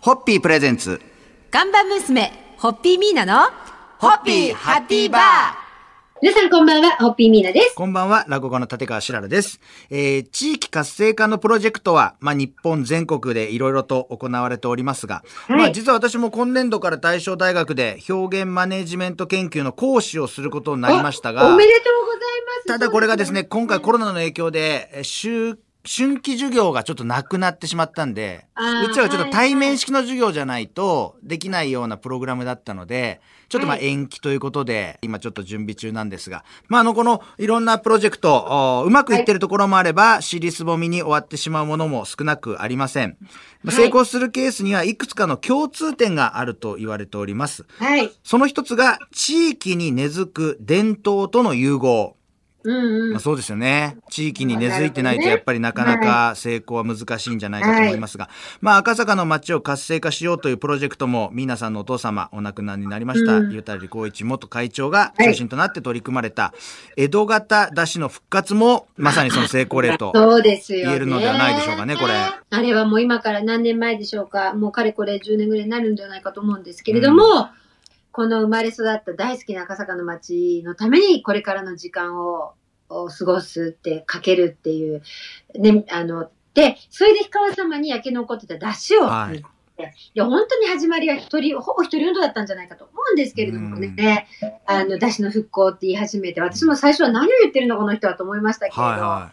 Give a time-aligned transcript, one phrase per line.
[0.00, 0.98] ホッピープレゼンツ。
[1.50, 3.50] 看板娘、ホッピーミーナの、
[3.98, 5.22] ホッピーハッピーバー
[6.22, 7.74] 皆さんこんばんは、ホッピーミーナです。
[7.74, 9.60] こんばんは、落語家の立川しららです。
[9.90, 22.66] えー、地域活性化のプロジェクトは、まあ、日本全国でいろいろと行われておりますが、はいまあ、実は私も今年度から大正大学で表現マネジメント研究の講師をすることになりましたがお、めでとうございます。
[22.68, 28.46] ただこれがですね、今回コロロナの影響で、えー週、春季授業がちょっとなくなってしまったんで、
[28.88, 43.16] うちはちょっと対面式の授業じゃないとできないようなプログラムだったので、ちょっとまあはい延期ということで、今ちょっと準備中なんですが、まああのこのいろんなプロジェクト、おうまくいってるところもあれば、尻すぼみに終わってしまうものも少なくありません。
[43.62, 47.64] まあはい成功するケースにはいくつかの共通点があると言われております。
[47.78, 48.12] はい。
[48.22, 52.16] その一つが、地域に根付く伝統との融合。
[52.64, 53.10] うんうん。
[53.12, 53.96] まあ、そうですよね。
[54.10, 58.28] 地域に根付いてないとやっぱりなかなか成功は難しいんじゃないかと思いますが、
[58.60, 66.54] まあ赤坂の街を活性化しようというプロジェクトも皆さんのお父様お亡くなりになりました、うんゆたり光一元会長が中心となって取り組まれた
[66.96, 70.12] 江戸型出汁の復活もまさにその成功例と。
[70.68, 74.54] 言えるのではないでしょうかねこれあれはもう今から何年前でしょうか。
[74.54, 77.48] もうかれこれ10年ぐらいになるんじゃないかと思うんですけれども、
[78.12, 82.54] この生まれ育った大好きな赤坂の街のためにこれからの時間を
[82.90, 85.02] を過ごすって、かけるっていう、
[85.54, 89.38] ね、あの、で、それで氷川様に焼け残ってた出汁を、はい。
[89.38, 89.42] い
[90.12, 94.26] や、本当に始まりは一人、ほぼ一人運動だったんじゃないかと思うんですけれどもね、
[94.66, 99.32] あの、出汁の復興って言い始めて、私も最初は何を言ってるのこの人はと思いましたけれど、はいは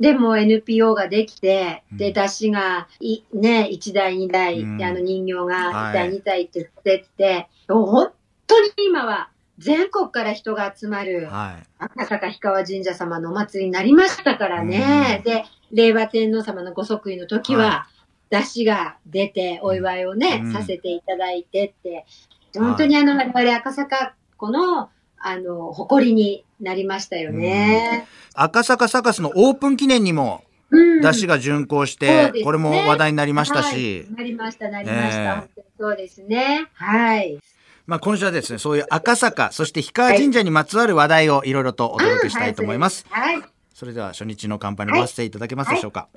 [0.00, 2.12] でも NPO ができて、で、うん。
[2.12, 4.78] 出汁がい、ね、1台、2台、うん。
[4.78, 5.92] であの人形がはい。
[5.92, 8.12] 1台、2台ってってって、もう本
[8.46, 11.06] 当に今は全国から人が集まい。
[11.06, 11.66] るはい。
[11.78, 15.22] 赤坂氷川神社様のお祭りになりましたからね。
[15.24, 17.86] で、令和天皇様のご即位の時は、は
[18.30, 20.52] 出汁が出て、お祝いをね、うん。
[20.52, 22.06] させていただいてって、
[22.54, 28.06] 本当にあの、我々赤坂この、あの、誇りになりましたよね。
[28.34, 35.18] 赤坂サカスのオープン記念にもうん出汁が巡行して、ねこれも話題になりましたし、はいなりました、なりました。
[35.18, 36.66] ええ本当にそうですね。
[36.74, 37.38] はい。
[37.86, 43.06] まあ、今週はですね、そういう赤坂、そして氷川神社にまつわる話題をいろいろとお届けしたいと思います。
[43.08, 43.42] はい。
[43.72, 46.08] それでは初日の乾杯のご発声いただけますでしょうか。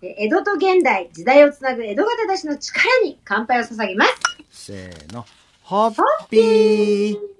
[0.00, 4.14] え江戸と現代、時代をつなぐ江戸型出しの力に乾杯を捧げます。
[4.50, 5.26] せーの。
[5.64, 5.94] ホッ
[6.30, 7.37] ピー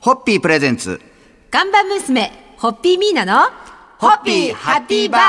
[0.00, 1.00] ホッピープレゼンツ。
[1.50, 3.50] 看板娘、ホッピーミーナの、
[3.98, 5.20] ホッピーハッピーバー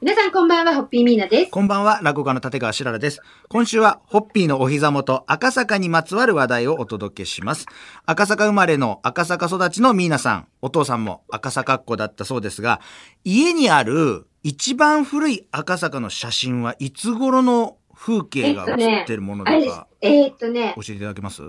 [0.00, 1.50] 皆さんこんばんは、ホッピーミーナです。
[1.50, 3.20] こんばんは、落語家の立川しららです。
[3.50, 7.66] 今週は、ホッピーのお膝元、赤坂にまつわる話題をお届けします。
[8.06, 12.80] 赤坂生まれの赤坂育ちのミーナさん、お父さんも赤坂っ子だったそうですが、
[13.24, 19.86] 家にある一番古い赤坂の写真はいつ頃の風景が写ってるものあれですだか、。
[20.00, 21.42] えーっとね教、えていただけます？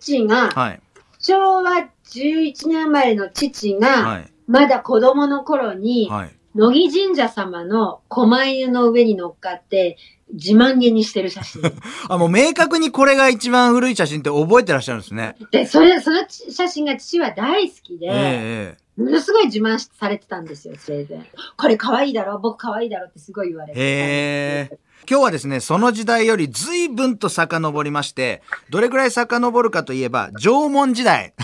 [0.00, 0.80] 父が、はい。
[1.24, 4.32] 昭和11年生まれの父が、はい。
[4.46, 6.30] まだ子供の頃に、はい。
[6.54, 9.96] 乃木神社様の狛犬の上に乗っかって、
[10.32, 11.62] 自慢げにしてる写真。
[12.08, 15.34] あ、もう明確にこれが一番古い写真って覚えてらっしゃるんですね。
[15.50, 21.28] で、それ、その写真が父は大好きで、ええものすごい自慢されてたんですよ、生前。
[21.56, 24.78] これ可愛いだろ僕可愛いだろってすごい言われてへえ。
[25.08, 31.34] 今日はですね、その時代より随分と遡りまして、どれくらい遡るかといえば、縄文時代。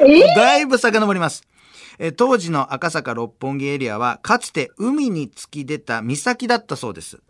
[0.00, 1.44] えだいぶ遡ります。
[1.98, 7.20] えー当時の赤坂六本木エリアは、かつて海に突き出た岬だったそうです。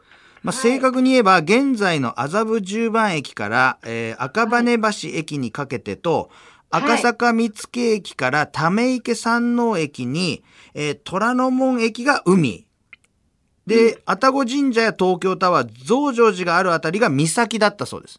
[0.42, 6.28] まあ、正確に言えば、現在の麻布十番駅から、えー赤羽橋駅にかけてと、はい
[6.76, 10.42] 赤坂見附駅からため池山王駅に、
[10.74, 12.63] えー虎ノ門駅が海。
[13.66, 18.18] で、愛宕神社や東京タワー、増上寺があるあたりが岬だったそうです。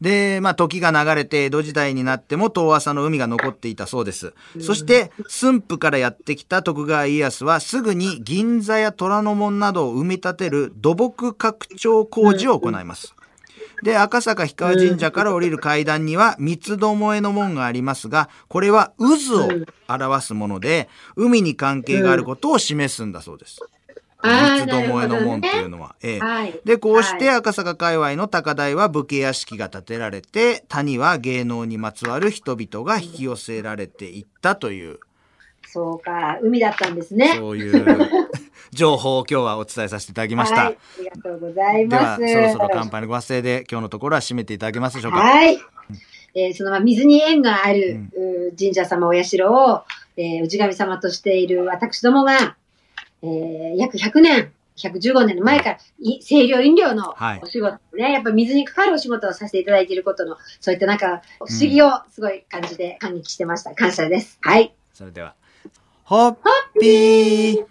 [0.00, 4.32] で、まあ、時が流れて江戸時代になっても遠浅の海が残っていたそうです。
[4.60, 13.14] そして、駿府からやってきた徳川家康はすぐに銀座や虎ノ門などを埋め立てる土木拡張工事を行います。
[13.82, 19.50] で、赤坂氷川神社から降りる階段には三つどもえの門がありますが、これは渦を
[19.88, 23.60] 表すもので、海に関係があることを示すんだそうです。
[24.22, 25.94] 三つどもえの門っていうのは。
[26.02, 26.60] ええはい。
[26.64, 34.98] で、こうしてはい赤坂界隈の高台は武家屋敷が建てられて、谷は芸能にまつわる人々が引き寄せられていったという、
[35.70, 37.34] そうか、海だったんですね。
[37.36, 38.08] そういう
[38.72, 40.64] 情報を今日はお伝えさせていただきました。
[40.64, 40.78] はい。
[40.98, 42.32] ありがとうございでは、ます。
[42.32, 45.18] そろそろ乾杯のご発声で今日のところは締めていただけますでしょうか？
[45.18, 45.58] はい。
[46.34, 49.82] えーそのまま水に縁がある、うん神社様お社を、
[50.16, 52.56] えー氏神様としている私どもが、
[53.22, 63.74] えー約100年115年の前から、い清涼飲料のはいお仕事ね、やっぱ水にかかるお仕事をさせていただいていることの、そういったなんか、不思議をすごい感じで感激してました。
[63.74, 64.38] 感謝です。
[64.40, 64.72] はい。
[64.94, 65.34] それでは、
[66.04, 66.36] ホッ
[66.80, 67.66] ピー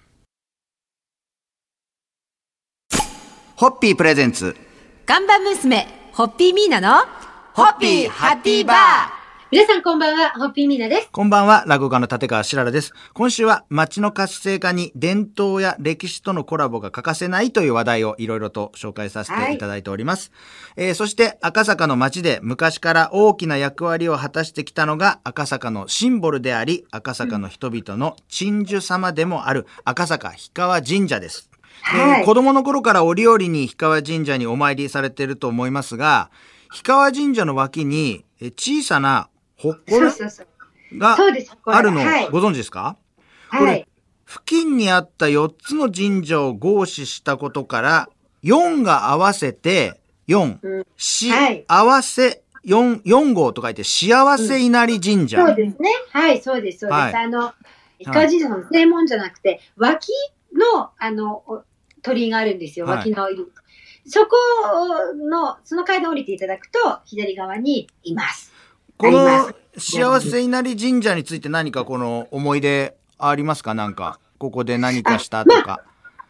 [3.55, 4.55] ホッピープレゼンツ、
[5.05, 7.05] 看板娘、ホッピーミーナの、
[7.53, 9.16] ホッピーハッピーバー
[9.49, 11.09] 皆さんこんばんは、ホッピーミーナです。
[11.09, 12.91] こんばんは、落語家の立川しららです。
[13.13, 20.33] 今週は街の活性化に伝統や歴史とのコラボが欠かせないという話題をいろいろと紹介させていただいております。
[20.75, 31.49] えーそして赤坂の街で昔から大きな役割を果たしてきたのが赤坂のシンボルであり、赤坂の人々の鎮守様でもある赤坂氷川神社です。
[31.93, 36.31] えーはい子供の頃から折々に氷川神社にお参りされていると思いますが、
[36.69, 40.47] 氷川神社の脇にえー小さなほっこそうらそうそう。
[40.97, 41.17] が
[41.65, 42.97] あるのはいご存知ですか、
[43.49, 43.85] はい。
[44.25, 48.09] 付近にあった4つの神社を合祀したことから、
[48.43, 55.45] 4が合わせて、4、うんし、はい合わせ、4、4号と書いて、幸せ稲荷神社。
[55.45, 55.89] そうですね。
[56.11, 56.99] はい、そうです、そうです。
[56.99, 57.53] はいあの、
[58.03, 60.09] 氷川神社の正門じゃなくて、脇
[60.53, 61.63] の、あの、お
[62.01, 63.45] 鳥居があるんですよ、はい脇の入り。
[64.09, 64.35] そこ
[65.15, 68.53] の、その階段降りていただくと、左側にいます。
[68.97, 73.73] この幸せ稲荷神社について何かこの思い出ありますか？
[73.73, 75.81] なんか、ここで何かしたとか。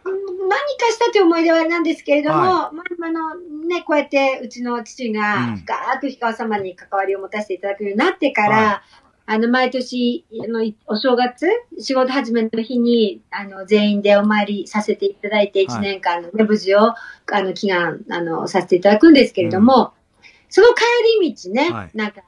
[0.03, 3.35] うん何かしたという思い出はなんですけれども、はまあ、あの、
[3.67, 5.57] ね、こうやってうちの父がうん。
[5.57, 8.83] 深く氷川様に関わりを持たせていただくようになってから、は
[9.29, 11.47] あの、毎年、あの、いお正月、
[11.79, 16.95] 仕事始めの日に、あの、全員でお参りさせていただいて、1年間のね、無事を、あ
[17.41, 19.91] の、祈願、あの、させていただくんですけれども、
[20.49, 20.83] その帰
[21.21, 22.21] り道ね、はいなんか、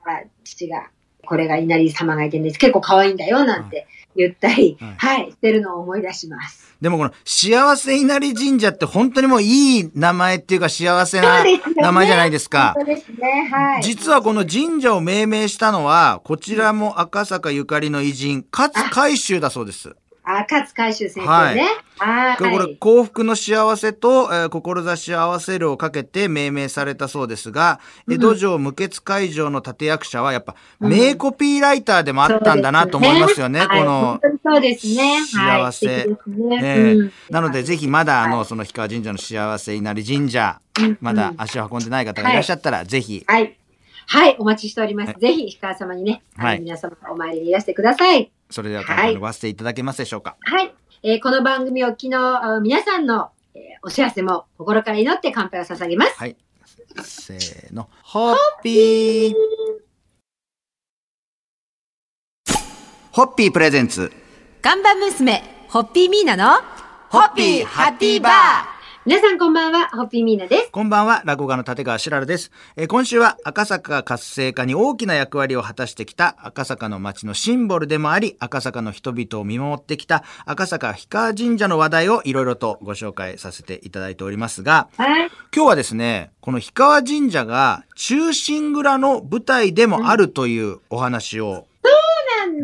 [0.43, 0.89] 父が、
[1.25, 2.57] これが稲荷様がいてんです。
[2.57, 6.75] 結構可愛いんだよ、なんて言ったり、はいはい、してるのを思い出します。
[6.81, 11.43] でもこの幸せ稲荷神社って本当にもういい名前っていうか幸せな
[11.75, 12.73] 名前じゃないですか。
[12.77, 13.83] そうですね、はい。
[13.83, 19.95] 実はこの神社を命名したのは、こちらも赤坂ゆかりの偉人、勝海舟だそうです。
[20.31, 21.67] あ、勝海舟先はい生ね。
[21.97, 22.37] はい。
[22.37, 27.79] これ、幸福の幸せと、えー志を合わせるをかけて命名されたそうですが、
[28.09, 30.91] 江戸城無血会場の立役者は、やっぱ、うん。
[30.91, 33.79] 名コピーライターでもあったんだなと思いますよね、はい。
[33.79, 35.19] このそうですね。
[35.33, 35.71] はい。
[35.71, 36.07] 幸せ。
[36.27, 37.11] ね。
[37.31, 38.45] なので、ぜひまだ、あの、はい。
[38.45, 43.57] その氷川神社の幸せ稲荷神社、うんまだ足を運んでない方がいらっしゃったら、ぜひ、はい。
[44.11, 45.13] はい、お待ちしております。
[45.13, 46.59] はぜひ、氷川様にね、はい。
[46.59, 48.31] 皆様お参りにいらしてください。
[48.49, 50.35] それでは今回のごわせていただけますでしょうか？
[50.41, 50.73] はい。
[51.03, 56.17] えーこの番組を昨日、あ皆さんの、えーお幸せも心から祈って乾杯を捧げます。
[56.17, 56.35] はい。
[57.03, 57.89] せーの。
[58.03, 59.33] ホッピー。
[63.11, 64.11] ホッピープレゼンツ。
[64.61, 66.61] 看板娘、ホッピーミーナの、
[67.09, 68.33] ホッピーハッピーバー
[69.09, 70.69] 皆さんこんばんは、ホッピーミーナです。
[70.71, 72.51] こんばんは、落語家の立川しららです。
[72.75, 85.31] えー今週は赤坂活性化に大きな役割を果たしてきた赤坂の街のシンボルでもあり、赤坂の人々を見守ってきた赤坂氷川神社の話題をいろいろとご紹介させていただいておりますが、はい。
[85.55, 91.65] 今日はですね、この氷川神社が中心蔵の舞台でもあるというお話を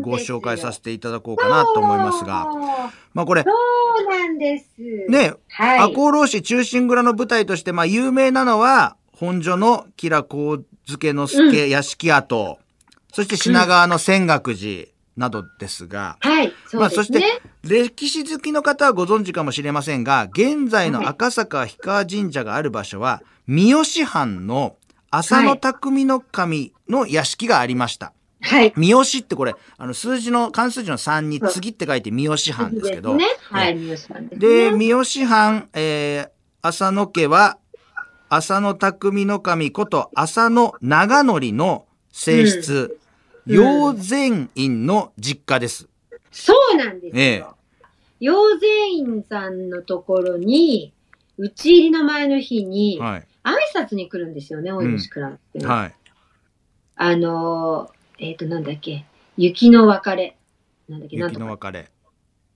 [0.01, 2.45] ご紹介させていただこうかなと思いますが、
[3.15, 3.43] まあこれ、
[3.97, 4.67] そうなんです。
[5.09, 5.79] ね、はい。
[5.79, 12.59] 赤穂浪士中心蔵の舞台として、まあ有名なのは、本所の吉良上野之助屋敷跡、
[13.13, 16.53] そして品川の泉岳寺などですが、はい。
[16.67, 17.85] そまあそしてうですね。
[17.85, 24.75] 歴史好きの方はご存知かもしれませんが、現在の赤坂氷川神社がある場所は、三好藩の
[25.11, 28.07] 浅野匠の神の屋敷がありました。
[28.07, 28.15] はい。
[28.75, 33.25] 三好ってこれ、あの数字の、漢数字の3に次って書いて三好藩ですけど、ね。
[33.49, 34.77] はい、三好さんです、で、ね。
[34.77, 36.29] 三好藩、えー、
[36.61, 37.57] 浅野家は、
[38.29, 43.05] 浅野匠の神こと浅野長則の正室、うん
[43.47, 45.87] 陽禅院の実家です。
[46.31, 47.11] そうなんですよ。
[47.15, 47.45] ええ
[48.19, 50.93] 陽禅院さんのところに、
[51.37, 53.27] 打ち入りの前の日に、はい。
[53.43, 55.95] 挨拶に来るんですよね、おいしくらって、はい。
[56.95, 59.05] あのー、えっ、と、なんだっけ、
[59.37, 60.37] 雪の別れ。
[60.87, 61.39] なんだっけ、なん雪。
[61.39, 61.89] の別れ。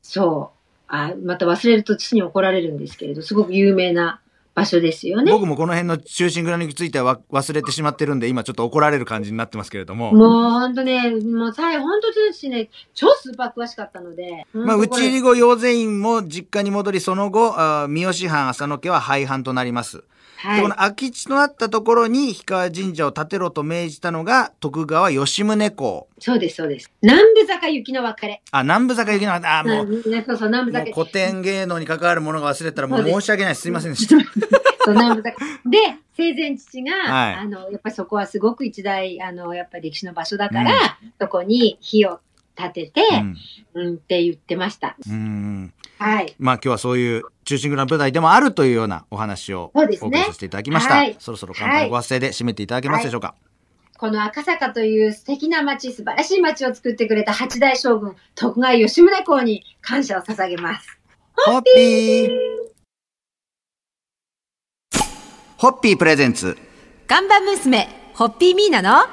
[0.01, 0.60] そう。
[0.88, 4.22] あ、また忘れると父に怒られるんですけれど、すごく有名な
[4.56, 5.32] 場所ですよね。
[5.32, 10.13] 僕もこの辺の中心蔵についてはわ忘れてしまってるんで、今ちょっと怒られる感じになってますけれども。
[10.13, 14.46] もう本当ね、もうさい、本当父ね、超スーパー詳しかったので。
[14.54, 20.04] まあ、本当これ打ち入り後、陽禅院も実家に戻り、その後、あー三好藩浅野家は廃藩となります。
[20.41, 26.08] はいでこの空き地となったところに氷川神社を建てろと命じたのが徳川吉宗公。
[26.17, 26.89] そうです、そうです。
[27.01, 28.41] 南部坂雪の別れ。
[28.51, 29.60] あ、南部坂行きなかった。
[29.60, 30.91] あ、もう、うんねそうそう、南部坂。
[30.93, 33.63] 古典芸能に関わるものが忘れたらもう申し訳ないです。
[33.63, 34.15] すいませんでした。
[34.86, 35.38] そう、南部坂。
[35.69, 35.77] で、
[36.15, 42.22] 生前父が、はいあの、やっぱりそこはすごく一大、あの、やっぱり歴史の場所だから、そこに火を
[42.58, 43.01] 立てて、
[43.75, 43.88] うん。
[43.88, 44.96] うん、って言ってました。
[45.10, 45.74] うん。
[46.00, 46.34] はい。
[46.39, 50.96] まあ今日はそういう中心蔵の舞台でもあるというようなお話をお送りさせていただきました。
[50.96, 53.36] はいそろそろ乾杯のご発声で締めていただけますでしょうか？
[53.98, 60.88] この赤坂という素敵な街、素晴らしい街を作ってくれた八代将軍、徳川吉宗公に感謝を捧げます。
[61.36, 62.29] ホッピー
[65.58, 66.58] ホッピープレゼンツ。
[67.08, 69.06] 看板娘、ホッピーミーナの、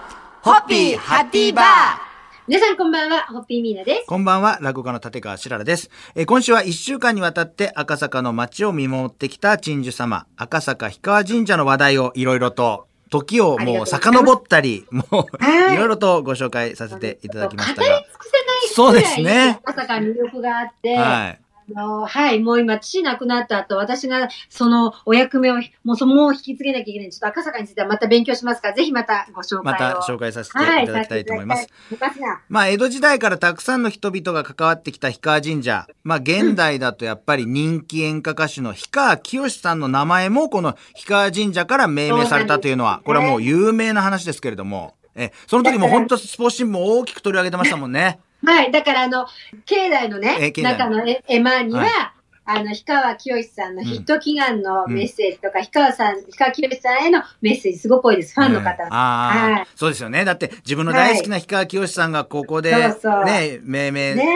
[0.42, 2.05] ホッピーハッピーバー
[2.48, 4.06] 皆さんこんばんは、ホッピーミーナです。
[4.06, 5.90] こんばんは、落語家の立川しららです。
[6.14, 18.14] えー今週は1週間にわたって赤坂の街を見守ってきた鎮守様、赤坂氷川神社の話題をいろいろと、時をもう遡ったり、もう、はいいろいろとご紹介させていただきましたが語り尽。
[18.16, 21.40] くせないそうですね赤坂に魅力があって、はい。
[21.74, 27.10] あのはい、もう今、父亡くなった後、私がそのお役目を、もうその、もう引き継げなきゃいけない。
[27.10, 29.62] ちょっと赤坂についてはまた勉強しますから、ぜひまたご紹介を。
[29.64, 31.62] また紹介させてはいいただきたいと思います。
[31.62, 35.86] させていまあ、江戸時代からたくさんの人々が関わってきた氷川神社。
[36.04, 48.20] まあ、現代だとやっぱり人気演歌歌手の氷川きよしさんの名前もこの氷川神社から命名されたというのは、これはもう有名な話ですけれども、え、その時も本当スポーツ新聞大きく取り上げてましたもんね。
[48.44, 48.70] はい。
[48.70, 49.26] だから、あの、
[49.64, 52.12] 境内のえね、中の絵絵馬には、は
[52.48, 58.34] あの、氷川きよしさんのヒット祈願のメッセージとか、氷川さん、氷川きよしさんへのメッセージすごく多いです。
[58.34, 58.70] ファンの方。
[58.70, 58.94] ええの。
[58.94, 59.66] ああ、はい。
[59.74, 60.24] そうですよね。
[60.24, 63.24] だって自分の大好きな氷川きよしさんがここで、そうそう。
[63.24, 64.26] ね、命名、ね。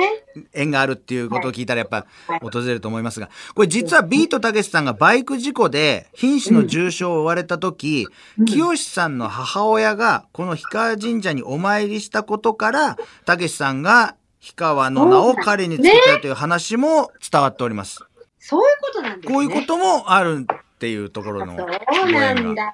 [0.52, 2.40] 縁があるっていうことを聞いたらやっぱはい。
[2.40, 8.45] 訪れると思いますが、これ実はビートたけしさんがバイク事故で瀕死の重傷を負われた時、うん。
[8.45, 18.04] 清さんの母親がこの氷川神社にお参りしたことから、たけしさんが氷川の名を彼につけたという話も伝わっております。
[18.38, 19.35] そういうことなんですね。
[19.35, 21.66] こういうこともあるっていうところのそう
[22.06, 22.32] ごな。
[22.35, 22.73] んだ。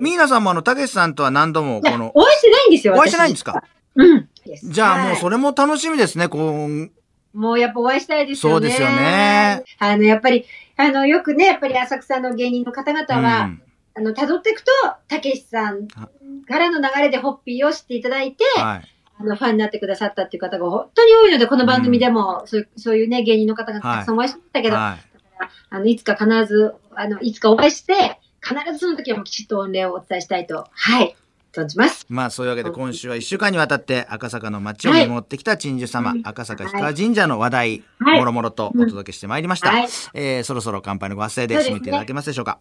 [0.00, 2.94] ミーナさんもあの、たけしさんとは何度もこの、お会いしてないんですよ。
[2.94, 3.62] お会いしてないんですか？
[3.94, 4.28] うん。
[4.64, 5.16] じゃあもうれ。
[5.16, 6.90] それも楽しみですね、こう、
[7.32, 8.54] もうやっぱお会いしたいですよね。
[8.54, 9.62] そうですよね。
[9.78, 10.44] あの、やっぱり、
[10.76, 13.62] あの、よくね、やっぱり浅草の芸人の方々は、うん
[13.96, 14.72] あの、辿っていくと、
[15.06, 18.93] たけしさんからの流れでホッピーを知っていただいて、はい。
[19.18, 25.48] あの、ファンになってくださったっていう方が本当に多いので、この番組でも、そういう、そういうね、芸人の方がたくさんお会いしましたけど、はい。
[25.70, 31.16] あの、いつか必ず、あの、いつかお会いして、必ずその時はもうきちっと御礼をお伝えしたいと、はい、
[31.54, 32.04] 存じます。
[32.08, 36.20] まあそういうわけで今週は1週間にわたって赤坂の街を見守ってきた鎮守様、はい。
[36.24, 38.18] 赤坂氷川神社の話題、はい。
[38.18, 39.70] もろもろとお届けしてまいりました。
[39.70, 39.88] はい。
[40.14, 42.58] えーそろそろ乾杯のご発声で締めていただけますでしょうか？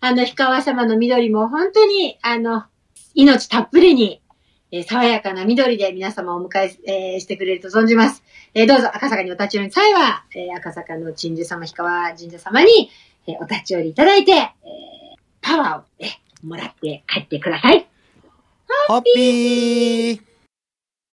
[0.00, 2.64] あの、氷川様の緑も本当に、あの、
[3.14, 4.20] 命たっぷりに、
[4.76, 8.24] え爽やかな緑で皆様をお迎ええしてくれると存じます。
[8.54, 12.90] えどうぞ赤坂にお立ち寄りの際は、え赤坂の鎮守様、氷川神社様に、
[13.28, 14.52] えお立ち寄りいただいて、え
[15.40, 16.08] パワーを、え
[16.42, 17.86] もらって帰ってください。
[18.88, 20.33] ハッピー